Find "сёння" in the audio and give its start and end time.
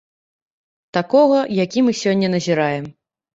2.01-2.27